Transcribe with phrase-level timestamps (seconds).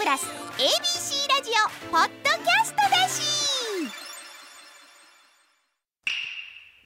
[0.00, 3.20] プラス ABC ラジオポッドキャストだし。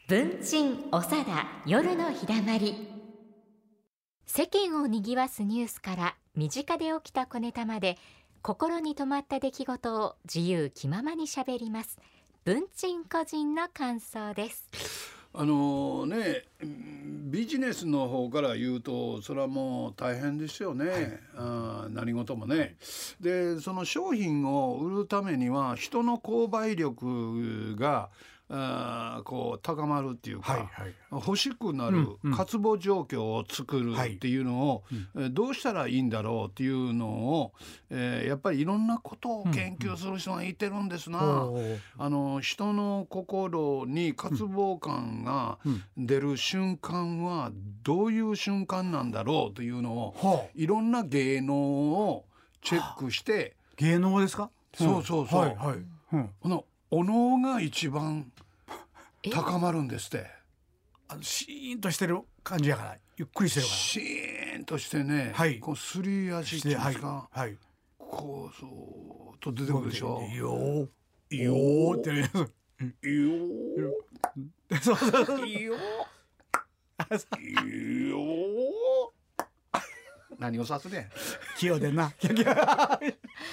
[0.09, 2.89] 文鎮おさだ夜のひだまり。
[4.27, 7.99] 世間を賑わすニュースから身近で起きた小ネタまで
[8.43, 12.01] 心に留まった出来事を自由気ままにしゃべります。
[12.45, 14.69] 文鎮個人の感想です。
[15.37, 22.77] あのねビジネスの方から言うとそれはもう大変ですよね、はい、あ何事もね。
[23.21, 28.11] でその商品を売るためには人の購買力が
[28.51, 34.85] あこう高まるっていうか、はいはい、欲しくなる渇望状況を作るっていうのを、
[35.15, 35.25] うん。
[35.25, 37.53] うん、どうしたらいいんだろうっていうのを、
[37.89, 41.21] えー、やっぱりいろんなことを研究する人がいてるんですな。
[41.21, 41.55] うん。
[41.55, 45.59] うん、あの人の心に渇望感が
[45.97, 47.51] 出る瞬間は
[47.83, 52.27] どういう瞬間なんだろうというのを、いろんな芸能を
[52.63, 53.57] チェックして。
[53.77, 54.51] 芸能ですか？
[54.75, 55.41] そうそうそう。
[55.41, 55.77] はいはい。
[56.13, 56.65] うん、この
[56.97, 58.31] お能が一番
[59.33, 60.31] 高まるんですって。
[61.09, 63.77] あのシーンとしてる感じやからゆっくりしてるから。
[63.77, 67.59] シーンとしてね、はい、こうすり足っていうか、はい、
[67.99, 70.23] こうそうと出てくるでしょ？
[70.31, 70.89] いいよ
[71.31, 71.55] いいよ
[71.99, 72.31] ってね
[73.03, 73.13] いい
[73.81, 73.93] よ
[74.81, 75.75] そうそうそういいよ
[77.39, 78.17] いいよ
[80.39, 81.11] 何をさすね
[81.59, 82.13] 器用でな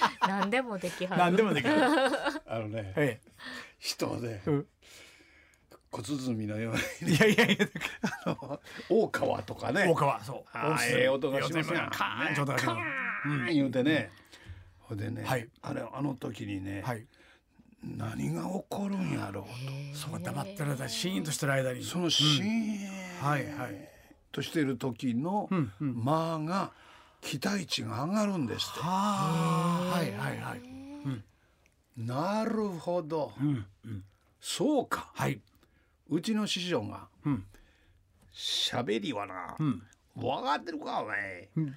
[0.26, 1.20] 何でもできはる。
[1.20, 1.74] 何でもできる。
[1.74, 3.30] あのね、 ええ、
[3.78, 4.66] 人で、うん。
[5.90, 7.68] 小鼓のようにいやいやいや。
[8.24, 9.84] あの大川とかね。
[9.86, 10.50] 大川そう。
[10.52, 14.10] あええ音がしますやんカーンカーン言うてね、
[14.78, 14.98] ほ、うん。
[14.98, 17.06] でね、はい、あれあの時にね、はい、
[17.82, 19.44] 何が起こるんやろう
[19.92, 19.98] と。
[19.98, 21.84] そう黙ってる間シーンとしてる間に。
[21.84, 23.88] そのシーン、はいはい。
[24.32, 26.72] としてる時の間が
[27.22, 28.80] 期待値が上がるんですって。
[28.80, 30.72] はいはいはい。
[31.96, 34.04] なるほど、うんうん、
[34.40, 35.40] そうか、はい、
[36.08, 37.06] うちの師匠が
[38.34, 39.82] 喋、うん、りはな、うん、
[40.16, 41.76] 分かってるかお前、うん、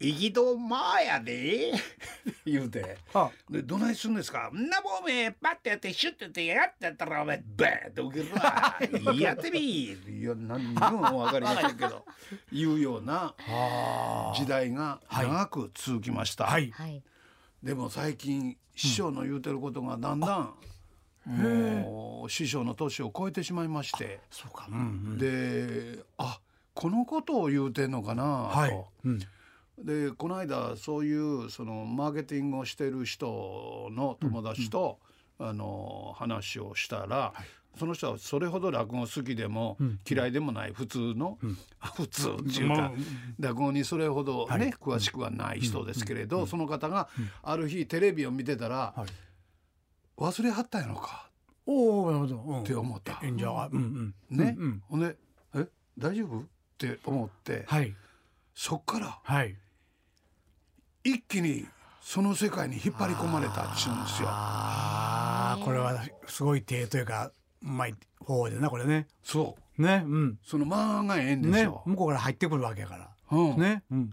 [0.00, 1.72] 行きとまあやで。
[2.44, 2.98] 言うて
[3.48, 9.14] 「でどないすんですか?」んなもんおめパッてやってシュッてやってやってやったらお前バーッと受けるわ。
[9.14, 9.60] やってみ。
[9.60, 12.04] いや何にも分かりませんけど。
[12.52, 13.34] いうような
[14.36, 16.46] 時代が長く続きました。
[16.46, 16.72] はい、
[17.62, 20.54] でも最近師匠の言うてることがだんだん、
[21.26, 24.20] もう師匠の年を超えてしまいまして。
[24.30, 24.80] そうか、うんう
[25.14, 26.40] ん、であ
[26.74, 29.20] このことを言うてんのかな、はい、うん、
[29.78, 34.98] でこの間そういうそのマーケティングをしてる人の友達と、
[35.38, 39.76] うんうん、あの話をしたら、はい、その人はそれほど落語好きでも
[40.08, 41.58] 嫌いでもない普通の、うん、
[41.96, 42.92] 普通っていうか、
[43.40, 47.08] 落語にそれほどね、はい、詳しくはない人ですけれど、その方が
[47.42, 48.94] ある日テレビを見てたら、
[50.16, 51.28] 忘れはったやのか？
[51.66, 53.18] おなるほど、うん、って思った。
[53.24, 54.14] 演者は、うん。
[54.30, 55.16] うん、ね、うん、ほんで
[55.56, 55.66] 「え
[55.98, 56.42] 大丈夫?」っ
[56.78, 57.92] て思って、はい、
[58.54, 59.56] そっから、はい、
[61.04, 61.66] 一気に
[62.00, 64.28] その世界に引っ張り込まれたっちゅうんですよ。
[64.30, 67.30] ああこれはすごい手というか
[67.62, 69.06] うまい方でなこれね。
[69.22, 73.10] そうね、うん、その間がええんですよ、ね、向こうから入ってくるわけやから。
[73.30, 74.10] うん、ね、うん、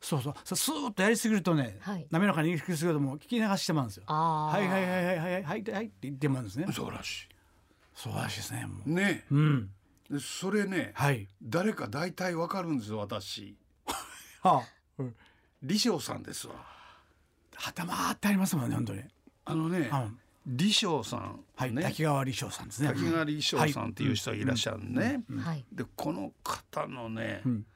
[0.00, 4.04] そうそうスーッとやりすぎるとね、はい、滑らかに行きすぎるともう聞き流してまうんですよ。
[4.06, 6.66] はいはいはいはいはいはいはいって言ってまうんですね。
[6.72, 7.28] そうらしい。
[7.94, 8.66] そうらしいですね。
[8.86, 9.70] ね、うん。
[10.20, 13.56] それね、はい、誰か大体わかるんですよ私。
[14.42, 14.62] はあ、
[14.98, 15.14] うん、
[15.62, 16.54] 李翔さんですわ。
[17.56, 19.02] 頭ってありますもんね本当に。
[19.44, 19.90] あのね、
[20.46, 22.88] うん、李翔さん、はい、ね、滝川李翔さんですね。
[22.88, 25.22] 滝川李翔さんっていう人がいらっしゃるね。
[25.72, 27.42] でこの方のね。
[27.44, 27.66] うん。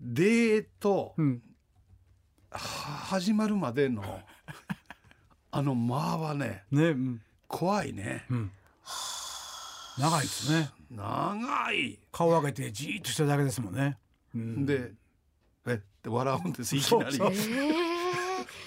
[0.00, 1.42] デート、うん、
[2.50, 4.02] 始まるまでの
[5.50, 8.52] あの間はねね、うん、怖いね、うん、
[9.98, 10.70] 長いですね。
[10.90, 11.98] 長い。
[12.12, 13.98] 顔上げてじーっとしただけですもんね、
[14.34, 14.92] うん、でえ
[16.04, 17.16] って笑うんですいきなり。
[17.16, 17.52] そうそう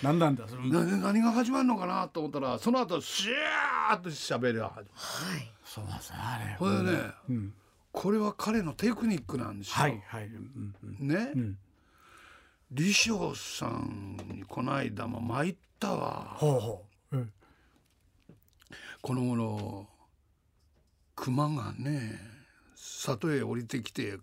[0.02, 4.86] 何なんだそれ何が始まるのかなと思ったらその後シューッと喋り始はい。
[5.64, 6.56] そうなんですねあれ。
[6.58, 7.00] これね、
[7.30, 7.54] うん。
[7.92, 9.74] これは彼のテクニックなんですよ。
[9.76, 10.26] はいはい。
[10.28, 11.58] うんうん、ね、うん、
[12.76, 16.36] 李翔さんにこの間も参ったわ。
[16.38, 17.18] ほうほう。
[17.18, 17.34] うん、
[19.02, 19.88] この頃
[21.16, 22.37] 熊がね
[22.78, 24.18] 里へ降りてきて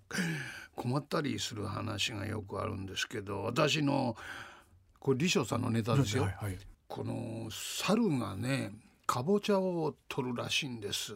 [0.77, 4.17] 困ったりする話がよくあるんですけど私の
[5.01, 6.23] これ李翔さんのネタですよ。
[6.23, 6.59] はいはい、
[6.89, 8.73] この猿がね
[9.07, 11.15] かぼちゃを取るらしいんです。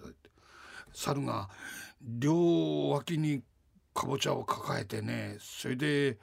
[0.92, 1.48] 猿が
[2.00, 3.42] 両脇に
[3.94, 6.18] かぼちゃを抱えてねそれで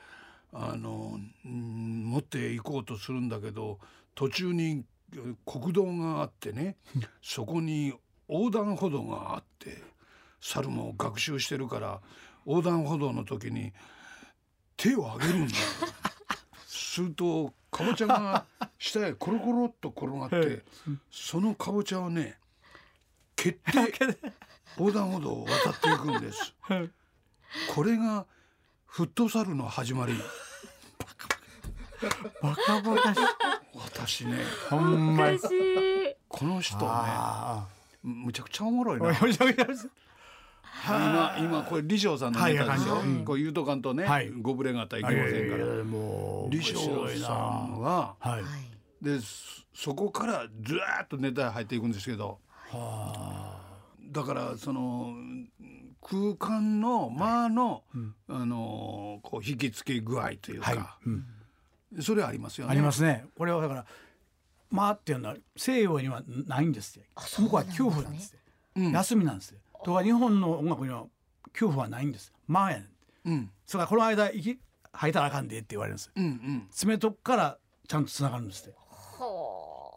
[0.54, 3.80] あのも持って行こうとするんだけど
[4.16, 4.84] 途中に
[5.46, 6.76] 国道があってね
[7.22, 7.94] そこに
[8.30, 9.84] 横断歩道があって
[10.46, 12.02] 猿も学習してるから
[12.46, 13.74] 横断歩道の時に
[14.78, 15.56] 手を上げるんだ。
[16.68, 18.46] するとかぼちゃが
[18.78, 20.64] 下へコロコロっと転がって
[21.12, 22.38] そのかぼちゃをね
[23.36, 23.60] 蹴って
[24.78, 26.54] 横断歩道を渡っていくんです。
[27.74, 28.26] これが
[28.86, 30.14] フットサルの始まり。
[32.42, 33.20] バカバカし
[33.74, 34.38] 私ね
[34.70, 35.40] ほんまに。
[36.28, 36.86] この人ね
[38.04, 39.08] むちゃくちゃおもろいな
[40.84, 45.66] 今今これ李翔さんのネタですよ、はいこう言うとかんとね、はい、ご無礼があったらいけませんから、
[46.52, 48.44] 李翔さんは、はい、
[49.04, 49.20] で
[49.74, 52.40] そこからずーっとネタ入っていくんですけど、
[52.72, 53.62] はあ、
[54.12, 55.14] だからその
[56.02, 57.84] 空間の間の、
[58.30, 61.26] あのこう引き付け具合というか、うん。
[62.00, 62.72] それありますよね。
[62.72, 63.26] ありますね。
[63.36, 63.86] これはだから
[64.70, 67.04] 間っていうのは西洋にはないんですよ。
[67.16, 68.40] 向こうは恐怖なんですよ。
[68.76, 69.60] うん、休みなんですよ。
[69.86, 71.06] とか日本の音楽には
[71.54, 72.34] 恐怖はないんです。
[72.48, 72.86] 間やね
[73.26, 73.30] ん。
[73.30, 73.52] うん。
[73.68, 74.60] それからこの間息
[74.92, 76.12] 吐いたらあかんでって言われるんです。
[76.16, 76.68] うんうん。
[76.72, 78.74] 爪とこからちゃんとつながるんですよ。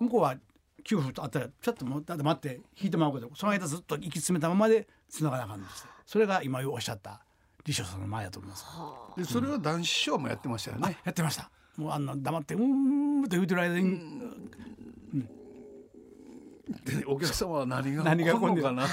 [0.01, 0.37] 向こうは
[0.85, 7.21] 恐怖とあったらちょっと待って引いてもらうけどその間ずっと息詰めたままでつながなあかんですそれが今おっしゃった
[7.67, 8.65] 李翔さんの前だと思います
[9.17, 14.78] でそれは男子師匠もやってましたよね、やってましたもうあんな黙ってうんって言うてる間に、うんで
[17.07, 18.87] お客様は何が何が来るのかな？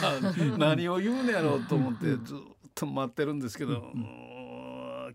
[0.57, 2.37] 何を言うのやろうと思ってずっ
[2.73, 3.91] と待ってるんですけど、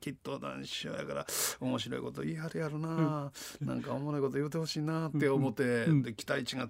[0.00, 1.26] きっと男子やから
[1.60, 3.30] 面白いこと言い張りやるな、
[3.60, 6.68] うん、なんかおもろいこと言うてほしいなって思って、うん、で期待値が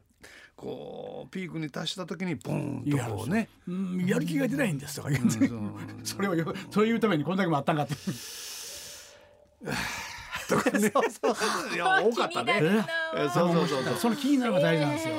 [0.57, 3.49] こうピークに達した時にポンとこうね。
[4.07, 5.51] やる気が出ないんですとか言って、
[6.05, 6.35] それを
[6.71, 7.95] そういうためにこんだけもあったんかって。
[10.51, 10.93] とかね。
[11.75, 12.85] いや多かったね。
[13.33, 15.15] そうそうそうその気になるが大事なんですよ。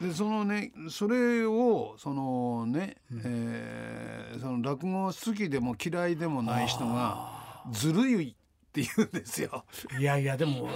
[0.00, 8.34] でそのねそれをそのね、えその落語好きでも嫌いでもない人がずるいっ
[8.72, 9.64] て言うんですよ。
[9.98, 10.68] いやいやでも。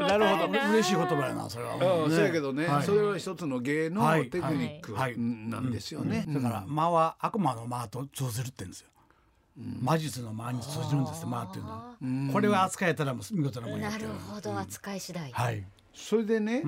[0.00, 0.52] なるほど。
[0.52, 1.74] 嬉しい言葉やなそれは。
[1.74, 6.24] うん、そうやけどね、それは一つの芸のテクニックなんですよね。
[6.28, 8.88] だから間は悪魔の間と通ずるってんですよ。
[9.56, 11.96] 魔術の間に通じるんです間っていうのは。
[12.32, 15.32] これは扱えたら見事なもんやなるほど扱い次第。
[15.32, 15.64] はい。
[15.94, 16.62] それでね、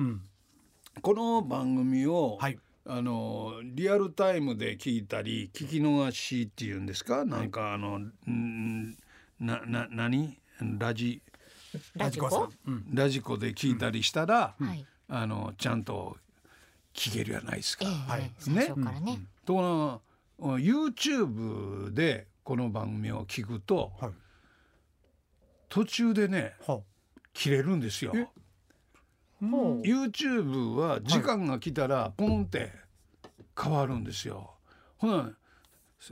[1.01, 8.97] この番組を、はい、あのリアルタイムで聞いたり聞き逃しっていうんですか、なんかあのん
[9.39, 10.39] なな何？
[10.79, 11.21] ラジ
[11.95, 16.17] ラジコ、うん、ラジコで聞いたりしたら、うん、あのちゃんと
[16.93, 17.85] 聞けるやないですか。
[17.85, 19.05] えー、はい、ね。
[19.05, 20.01] ねとこ
[20.39, 24.11] ろ YouTube でこの番組を聞くと、はい、
[25.69, 26.79] 途中でね、は
[27.31, 28.11] 切れるんですよ。
[29.39, 32.71] YouTube は時間が来たらポンって
[33.55, 34.55] 変わるんですよ。
[34.97, 35.31] ほな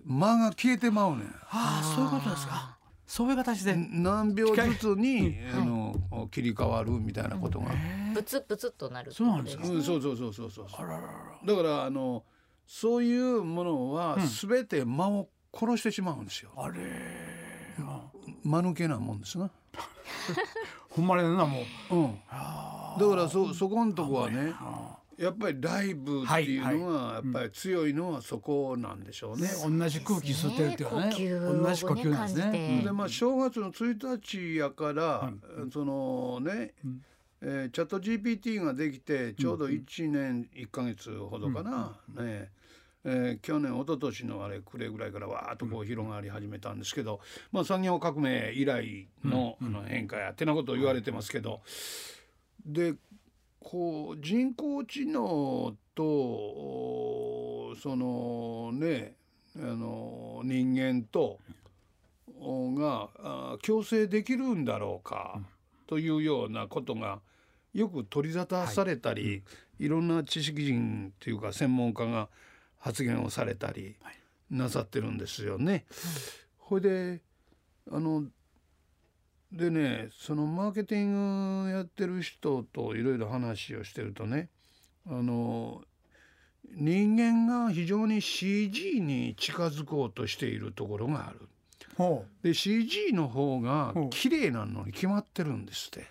[0.06, 1.36] 間が消えてまうねん。
[1.50, 2.78] ああそういうことですか。
[3.08, 7.72] そういう形で何秒ずつに、あの切り替わるみたいなことが。
[8.14, 9.68] ブツブツとなるそうなんですか。
[9.68, 10.68] うん、そうそうそうそうそう。
[11.48, 12.24] だからあの
[12.68, 16.52] そういうものはすべて間を殺してしまうんですよ。
[16.56, 16.78] あれ。
[18.44, 19.50] 間抜けなもんですな。
[20.90, 21.62] ほんまになも
[21.92, 21.96] う。
[21.96, 22.20] うん。
[22.30, 24.54] だからそそこんとこはね。
[25.18, 29.50] やっぱりライブっていうのはやっぱり強いのはそこなんでしょうね。
[29.68, 30.84] 同じ空気吸ってるって
[31.24, 31.64] いうね。
[31.64, 32.82] 同じ呼吸なんですね。
[32.84, 35.34] でまあ正月の1日やから、
[35.74, 36.76] そのね、
[37.42, 42.50] えー、チャット GPT ができてちょうど1年1か月ほどかな、ね
[43.10, 47.22] えー、去年一昨年のあれ暮れぐらいからわーっとこう広がり始めたんですけど、
[47.54, 51.62] まあ、産業革命以来の,、あの変化やってなことを言われてますけど
[52.66, 52.96] で
[53.62, 59.14] こう人工知能とそのね
[59.56, 61.40] あの人間と
[62.40, 65.40] が共生できるんだろうか
[65.88, 67.20] というようなことが
[67.74, 69.30] よく取り沙汰されたり、は
[69.80, 72.28] い、いろんな知識人というか専門家が
[72.88, 73.98] 発言をされたり
[74.50, 75.86] なさってるんですよね。
[76.58, 77.22] ほ、い、で
[77.92, 78.24] あの
[79.52, 84.50] でねそのマーケティングやってる人といろいろ話をしてるとね
[85.06, 85.82] あの
[86.76, 91.48] 人間が非常に CG に近づこうとしているところがある。
[92.44, 96.06] で CG の方が綺麗なのに決まってるんですって。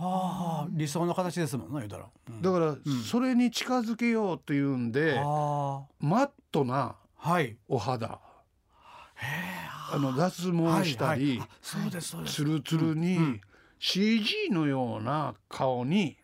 [0.00, 6.96] はあ、理想の形ですもんね言うたら、うん、だからそれに近づけようというんで、うん、マットな
[7.68, 8.20] お肌、はい、
[9.92, 11.42] あの脱毛したり、
[12.24, 13.40] ツルツルに
[13.78, 16.16] CG のような顔に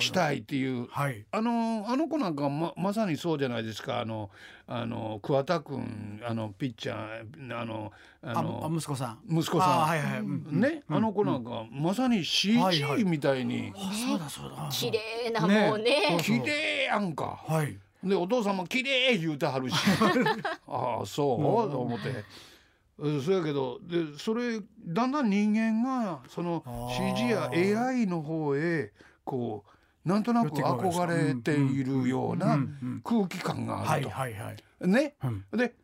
[0.00, 0.86] したいっていう。
[0.90, 1.24] はい。
[1.30, 4.00] あのあの子なんかままさにそうじゃないですか。
[4.00, 4.30] あの
[4.66, 9.38] あの桑田君あのピッチャーあのああのあ息子さん。
[9.38, 9.70] 息子さん。
[9.70, 10.60] あはいはい、うんうん。
[10.60, 13.04] ね、あの子なんか、まさに CG はいはい。
[13.04, 13.72] みたいに。
[13.76, 14.68] あそうだそうだ。
[14.70, 16.16] 綺麗なもうね。
[16.16, 17.40] ね綺麗やんか。
[17.46, 17.76] はい。
[18.02, 19.74] でお父さんも綺麗言うてはるし。
[20.68, 22.08] ああそう、うんと思って。
[22.08, 28.90] うんそうやけどでそれだんだん人間がそのあ CG やー AI の方へ
[29.24, 29.70] こう
[30.06, 34.12] なんとなく憧れているよううなん空気感があはいると。
[34.12, 35.14] はいはいね、
[35.52, 35.58] うん。
[35.58, 35.74] で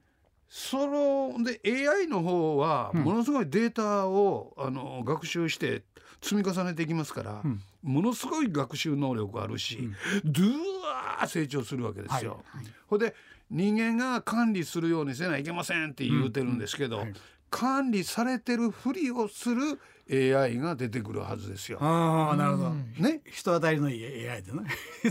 [0.49, 3.03] そので AI の方はうん。
[3.03, 5.83] ものすごいデータを、あの学習して
[6.21, 7.61] 積み重ねていきますから、うん。
[7.83, 10.33] ものすごい学習能力があるし、うん。
[10.33, 10.53] ドゥ
[10.85, 12.43] ワー成長するわけですよ。
[12.47, 13.15] はいほんで
[13.51, 17.07] 人間が管理するようにせないけませんって言うてるんですけど、
[17.51, 19.79] 管理されてるふりをする
[20.13, 21.79] AI が出てくるはずですよ。
[21.81, 24.61] ああなるほど、ね、人当たりのいい AI でね。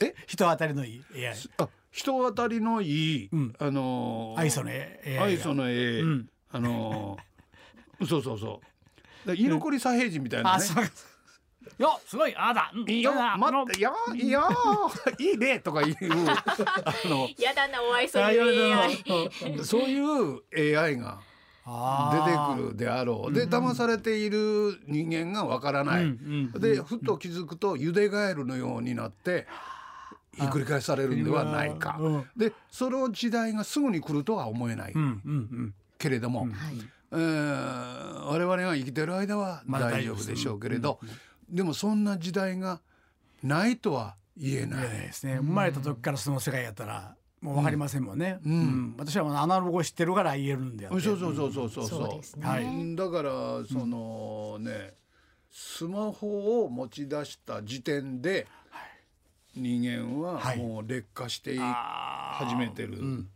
[0.00, 0.14] え？
[0.26, 3.54] 人当たりのいい AI あ人当たりのいい、うん。
[3.58, 5.22] あのー愛想の AI が。
[5.22, 6.28] 愛想のええ、うん。
[6.52, 8.60] あのーそうそうそ
[9.24, 9.28] う。
[9.28, 10.64] で居残り左平次みたいなね。
[11.78, 12.36] よすごい。
[12.36, 12.70] ああだ。
[12.74, 12.90] うん。
[12.90, 14.48] いいよ待っていやいや
[15.18, 15.96] いいねとか言う。
[16.28, 16.44] あ
[17.06, 17.28] の。
[17.38, 21.20] やだなお愛想あにいやい AI やそういう AI が
[21.66, 23.32] 出てくるであろう。
[23.32, 26.16] で騙されている人間がわからない、
[26.58, 29.48] でふと気づくとゆでガエルのようになって
[30.32, 31.96] ひっくり返されるんではないか。
[31.98, 34.94] うんでその時代がすぐに来るとは思えない。
[35.98, 36.50] けれども、はい。
[37.12, 41.00] えー我々が生きてる間は大丈夫でしょうけれど、
[41.48, 42.80] でもそんな時代が
[43.42, 44.88] ないとは言えない。
[44.88, 45.38] ですね。
[45.38, 48.52] 生まれた時からその世界やったらもうわかりませんもんね、うん。
[48.52, 48.94] うん。
[48.98, 52.08] 私はもうアナログを知ってるから言えるんでそうそうそうそうそうそう。
[52.16, 52.46] ですね。
[52.46, 52.96] はい。
[52.96, 53.30] だから
[53.70, 54.94] そのね
[55.50, 58.46] スマホを持ち出した時点で
[59.54, 60.58] 人間ははい。
[60.58, 63.28] もう劣化してあー始めてるうん。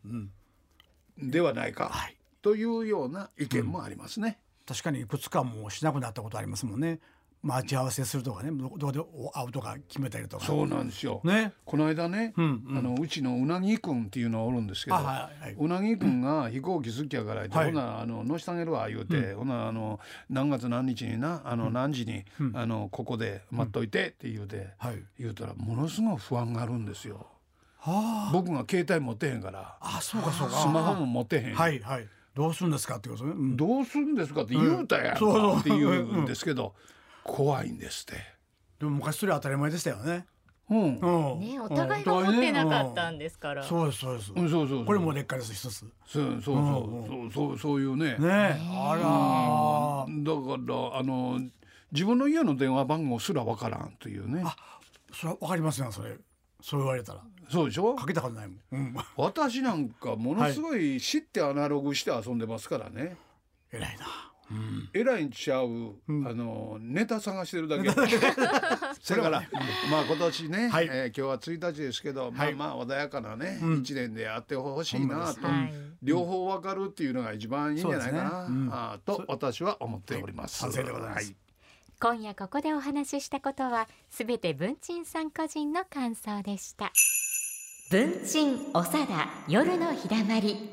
[1.18, 1.30] うん。
[1.30, 1.88] ではないか。
[1.90, 2.16] はい。
[2.42, 4.38] というような意見もありますね。
[4.66, 7.00] 確かにいくつかもうしなくなったことありますもんね
[7.42, 9.00] 待ち合わせするとかねどどこで
[9.32, 10.44] 会うとか決めたりとか。
[10.44, 11.20] そうなんですよ。
[11.24, 11.52] ね。
[11.64, 12.78] この間ね、うんうん。
[12.78, 15.56] あのうちのうなぎくんっていうのがおるんですけど、あはいはい。
[15.58, 17.72] うなぎくんが飛行機好きやから言って、はい。
[17.72, 25.02] ほなあの乗してあげるわ言うて、ほなあの何月何日になあの何時に、あのここで待っといてって言うて、はい。
[25.18, 27.26] 言うたらものすごい不安があるんですよ。
[27.78, 28.30] はあ。
[28.32, 30.56] 僕が携帯持ってへんからあそうかそうか。
[30.56, 32.06] スマホも持ってへん、はいはい。
[32.34, 33.56] どうするんですかってことね、うん。
[33.56, 35.58] どうするんですかって言うたやんかそうそう。
[35.60, 36.74] って言うんですけど、
[37.30, 38.20] 怖いんですって。
[38.80, 40.26] でも昔それ当たり前でしたよね。
[40.68, 41.40] うん、うん。
[41.40, 43.62] ねお互いが持ってなかったんですから。
[43.62, 45.82] そうですそうです、うんそうそうこれも劣化です一つ。
[45.82, 46.52] ねそうそうそう。
[47.08, 48.16] そうそうそういうね。
[48.20, 51.40] えあらだからあの
[51.92, 54.42] 自分の家の電話番号すらわからんというね。
[54.44, 54.56] あ
[55.12, 56.16] それわかりますよそれ。
[56.62, 57.22] そう言われたら。
[57.48, 57.94] そうでしょ？
[57.96, 63.16] かけたことないもん、うん、私なんかものすごい知ってアナログして遊んでますからね、
[63.72, 64.29] 偉いな
[64.92, 65.66] えらいんちゃう、
[66.08, 67.88] あのネタ探してるだけ。
[67.88, 67.94] だ
[69.22, 69.42] から
[69.90, 70.88] まあ今年ね、はい。
[70.90, 72.54] えー今日は1日ですけど、はい。
[72.54, 73.78] まあまあ穏やかなね、うん。
[73.80, 75.72] 一年であってほしいなと、はい。
[76.02, 80.64] 両方わかるっていうのが一番いいんじゃないかな、と私は思っております。
[80.64, 80.72] はい。
[80.72, 81.26] 賛成でございます。
[81.26, 81.36] はい
[82.02, 86.90] 今夜ここでお話ししたことはすべて文鎮さん個人の感想でした。
[87.90, 90.70] 文鎮おさだ夜のひだまり